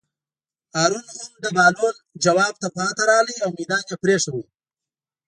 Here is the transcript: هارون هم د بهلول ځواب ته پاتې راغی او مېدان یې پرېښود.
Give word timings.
هارون 0.75 1.05
هم 1.17 1.29
د 1.43 1.45
بهلول 1.55 1.95
ځواب 2.25 2.53
ته 2.61 2.67
پاتې 2.77 3.03
راغی 3.11 3.35
او 3.43 3.49
مېدان 3.57 3.83
یې 3.89 3.95
پرېښود. 4.03 4.45